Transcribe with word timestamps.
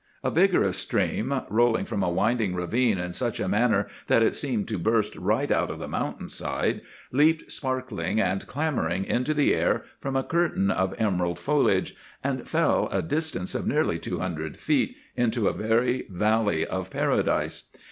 A 0.23 0.31
vigorous 0.31 0.77
stream, 0.79 1.41
rolling 1.47 1.85
from 1.85 2.01
a 2.01 2.09
winding 2.09 2.55
ravine 2.55 2.97
in 2.97 3.13
such 3.13 3.39
a 3.39 3.47
manner 3.47 3.85
that 4.07 4.23
it 4.23 4.33
seemed 4.33 4.67
to 4.69 4.79
burst 4.79 5.15
right 5.15 5.51
out 5.51 5.69
of 5.69 5.77
the 5.77 5.87
mountain 5.87 6.27
side, 6.27 6.81
leaped 7.11 7.51
sparkling 7.51 8.19
and 8.19 8.47
clamoring 8.47 9.05
into 9.05 9.35
the 9.35 9.53
air 9.53 9.83
from 9.99 10.15
a 10.15 10.23
curtain 10.23 10.71
of 10.71 10.95
emerald 10.97 11.37
foliage, 11.37 11.93
and 12.23 12.47
fell 12.49 12.89
a 12.91 13.03
distance 13.03 13.53
of 13.53 13.67
nearly 13.67 13.99
two 13.99 14.17
hundred 14.17 14.57
feet 14.57 14.95
into 15.15 15.47
a 15.47 15.53
very 15.53 16.07
valley 16.09 16.65
of 16.65 16.89
paradise. 16.89 17.65